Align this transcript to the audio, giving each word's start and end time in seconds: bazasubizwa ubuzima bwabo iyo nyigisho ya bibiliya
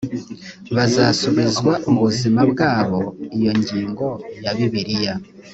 bazasubizwa 0.75 1.71
ubuzima 1.89 2.41
bwabo 2.51 2.99
iyo 3.37 3.51
nyigisho 3.57 4.09
ya 4.43 4.51
bibiliya 4.57 5.13